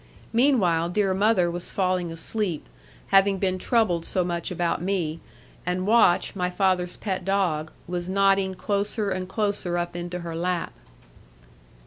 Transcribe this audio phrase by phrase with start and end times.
[0.33, 2.67] Meanwhile, dear mother was falling asleep,
[3.09, 5.19] having been troubled so much about me;
[5.63, 10.73] and Watch, my father's pet dog, was nodding closer and closer up into her lap.